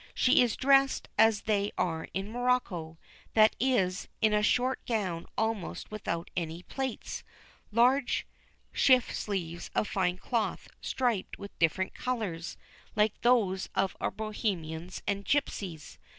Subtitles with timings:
[0.15, 2.97] She is dressed as they are at Morocco,
[3.35, 7.23] that is, in a short gown almost without any plaits,
[7.71, 8.25] large
[8.71, 12.57] shift sleeves of fine cloth striped with different colours
[12.95, 15.99] like those of our Bohemians and gipseys.